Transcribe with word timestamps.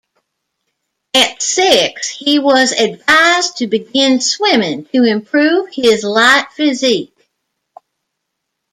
At 1.13 1.43
six, 1.43 2.09
he 2.09 2.39
was 2.39 2.71
advised 2.71 3.57
to 3.57 3.67
begin 3.67 4.19
swimming 4.19 4.85
to 4.85 5.03
improve 5.03 5.69
his 5.71 6.03
light 6.03 6.47
physique. 6.55 7.15